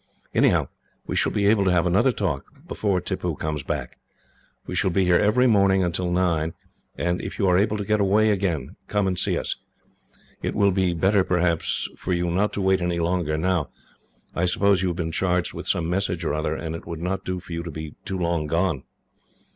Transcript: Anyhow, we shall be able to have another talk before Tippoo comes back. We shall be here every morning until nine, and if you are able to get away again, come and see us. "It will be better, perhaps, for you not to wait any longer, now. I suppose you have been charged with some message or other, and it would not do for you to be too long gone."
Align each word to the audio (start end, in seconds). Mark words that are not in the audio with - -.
Anyhow, 0.33 0.67
we 1.05 1.15
shall 1.15 1.31
be 1.31 1.45
able 1.45 1.63
to 1.63 1.71
have 1.71 1.85
another 1.85 2.11
talk 2.11 2.67
before 2.67 2.99
Tippoo 3.01 3.35
comes 3.35 3.61
back. 3.61 3.99
We 4.65 4.73
shall 4.73 4.89
be 4.89 5.03
here 5.05 5.19
every 5.19 5.45
morning 5.45 5.83
until 5.83 6.09
nine, 6.09 6.55
and 6.97 7.21
if 7.21 7.37
you 7.37 7.45
are 7.47 7.55
able 7.55 7.77
to 7.77 7.85
get 7.85 8.01
away 8.01 8.31
again, 8.31 8.75
come 8.87 9.05
and 9.05 9.15
see 9.19 9.37
us. 9.37 9.57
"It 10.41 10.55
will 10.55 10.71
be 10.71 10.95
better, 10.95 11.23
perhaps, 11.23 11.87
for 11.95 12.13
you 12.13 12.31
not 12.31 12.51
to 12.53 12.61
wait 12.61 12.81
any 12.81 12.97
longer, 12.97 13.37
now. 13.37 13.69
I 14.33 14.45
suppose 14.45 14.81
you 14.81 14.87
have 14.87 14.97
been 14.97 15.11
charged 15.11 15.53
with 15.53 15.67
some 15.67 15.87
message 15.87 16.23
or 16.25 16.33
other, 16.33 16.55
and 16.55 16.75
it 16.75 16.87
would 16.87 16.99
not 17.03 17.23
do 17.23 17.39
for 17.39 17.53
you 17.53 17.61
to 17.61 17.69
be 17.69 17.93
too 18.03 18.17
long 18.17 18.47
gone." 18.47 18.81